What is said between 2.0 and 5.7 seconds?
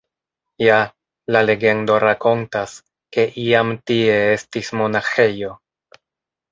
rakontas, ke iam tie estis monaĥejo.